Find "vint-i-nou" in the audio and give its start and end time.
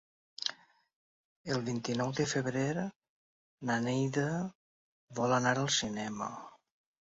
1.67-2.13